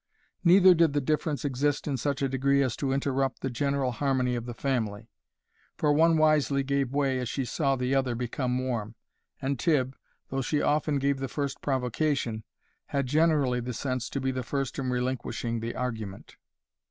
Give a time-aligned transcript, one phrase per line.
[0.43, 4.33] Neither did the difference exist in such a degree as to interrupt the general harmony
[4.33, 5.11] of the family,
[5.77, 8.95] for the one wisely gave way as she saw the other become warm;
[9.43, 9.95] and Tibb,
[10.29, 12.43] though she often gave the first provocation,
[12.87, 16.35] had generally the sense to be the first in relinquishing the argument.